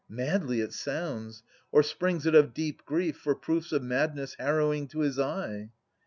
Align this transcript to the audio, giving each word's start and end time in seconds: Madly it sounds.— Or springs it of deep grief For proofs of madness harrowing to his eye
Madly 0.09 0.61
it 0.61 0.73
sounds.— 0.73 1.43
Or 1.71 1.83
springs 1.83 2.25
it 2.25 2.33
of 2.33 2.55
deep 2.55 2.83
grief 2.87 3.17
For 3.19 3.35
proofs 3.35 3.71
of 3.71 3.83
madness 3.83 4.33
harrowing 4.39 4.87
to 4.87 5.01
his 5.01 5.19
eye 5.19 5.69